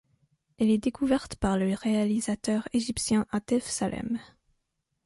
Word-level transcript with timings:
Elle 0.57 0.71
est 0.71 0.79
découverte 0.79 1.35
par 1.35 1.59
le 1.59 1.75
réalisateur 1.75 2.67
égyptien 2.73 3.27
Atef 3.29 3.65
Salem. 3.65 4.19